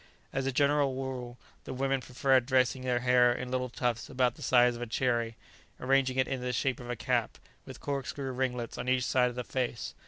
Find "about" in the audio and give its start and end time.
4.09-4.33